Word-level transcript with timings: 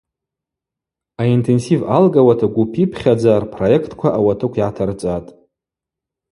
Аинтенсив 1.21 1.79
алгауата 1.97 2.47
гвыпипхьадза 2.53 3.33
рпроектква 3.43 4.07
ауатыкв 4.17 4.55
йгӏатарцӏатӏ. 4.57 5.29